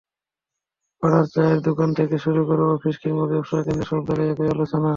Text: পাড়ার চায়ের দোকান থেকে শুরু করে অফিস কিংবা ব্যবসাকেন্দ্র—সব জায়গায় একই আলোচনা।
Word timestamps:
পাড়ার 1.03 1.25
চায়ের 1.33 1.59
দোকান 1.61 1.89
থেকে 1.93 2.15
শুরু 2.17 2.41
করে 2.45 2.63
অফিস 2.67 2.95
কিংবা 2.97 3.25
ব্যবসাকেন্দ্র—সব 3.25 4.01
জায়গায় 4.07 4.31
একই 4.31 4.47
আলোচনা। 4.49 4.89